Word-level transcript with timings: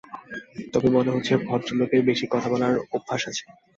তবে 0.73 0.87
মনে 0.95 1.13
হচ্ছে, 1.13 1.33
ভদ্রলোকের 1.45 2.01
বেশি 2.09 2.25
কথা 2.27 2.47
বলার 2.49 2.73
অভ্যাস 2.95 3.21
আছে। 3.29 3.43